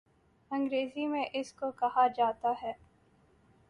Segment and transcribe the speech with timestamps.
[0.51, 2.73] انگریزی میں اس کو کہا جاتا ہے